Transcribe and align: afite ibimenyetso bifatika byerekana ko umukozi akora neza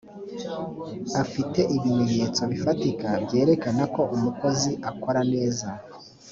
afite 1.23 1.59
ibimenyetso 1.75 2.41
bifatika 2.51 3.07
byerekana 3.25 3.83
ko 3.95 4.01
umukozi 4.15 4.71
akora 4.89 5.21
neza 5.33 5.67